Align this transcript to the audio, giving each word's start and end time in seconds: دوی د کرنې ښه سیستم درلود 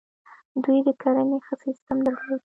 دوی 0.63 0.79
د 0.87 0.89
کرنې 1.01 1.37
ښه 1.45 1.55
سیستم 1.65 1.97
درلود 2.05 2.39